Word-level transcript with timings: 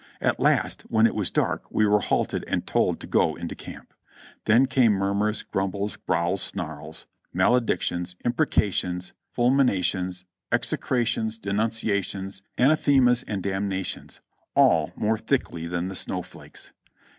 At 0.19 0.39
last 0.39 0.81
when 0.89 1.05
it 1.05 1.13
was 1.13 1.29
dark 1.29 1.69
we 1.69 1.85
were 1.85 1.99
halted 1.99 2.43
and 2.47 2.65
told 2.65 2.99
to 3.01 3.05
go 3.05 3.35
into 3.35 3.53
camp. 3.53 3.93
Then 4.45 4.65
came 4.65 4.93
murmurs, 4.93 5.43
grumbles, 5.43 5.95
growls, 5.95 6.41
snarls, 6.41 7.05
maledictions, 7.35 8.15
imprecations, 8.25 9.13
fulminations, 9.29 10.25
execrations, 10.51 11.37
denunciations, 11.37 12.41
anathemas 12.57 13.21
and 13.27 13.43
dam 13.43 13.67
nations! 13.67 14.21
all 14.55 14.91
more 14.95 15.19
thickly 15.19 15.67
than 15.67 15.87
the 15.87 15.93
snow 15.93 16.23
flakes. 16.23 16.73